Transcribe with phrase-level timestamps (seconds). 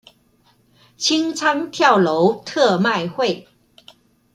[0.97, 3.47] 清倉跳樓特賣會